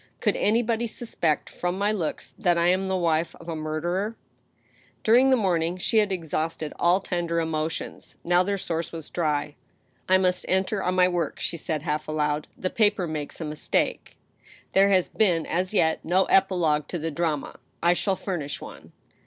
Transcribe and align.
Could 0.19 0.35
anybody 0.35 0.87
suspect, 0.87 1.47
from 1.47 1.77
my 1.77 1.91
looks, 1.91 2.31
that 2.39 2.57
I 2.57 2.69
am 2.69 2.87
the 2.87 2.97
wife 2.97 3.35
of 3.35 3.47
a 3.47 3.55
murderer?" 3.55 4.15
During 5.03 5.29
the 5.29 5.35
morning 5.37 5.77
she 5.77 5.99
had 5.99 6.11
exhausted 6.11 6.73
all 6.79 7.01
tender 7.01 7.39
emotions. 7.39 8.17
Now 8.23 8.41
their 8.41 8.57
source 8.57 8.91
was 8.91 9.11
dry." 9.11 9.53
I 10.09 10.17
must 10.17 10.43
enter 10.49 10.81
on 10.81 10.95
my 10.95 11.07
work," 11.07 11.39
she 11.39 11.55
said, 11.55 11.83
half 11.83 12.07
aloud." 12.07 12.47
The 12.57 12.71
paper 12.71 13.05
makes 13.05 13.39
a 13.41 13.45
mistake. 13.45 14.17
There 14.73 14.89
has 14.89 15.07
been 15.07 15.45
as 15.45 15.71
yet 15.71 16.03
no 16.03 16.23
epilogue 16.23 16.87
to 16.87 16.97
the 16.97 17.11
drama. 17.11 17.57
I 17.83 17.93
shall 17.93 18.15
furnish 18.15 18.59
one." 18.59 18.93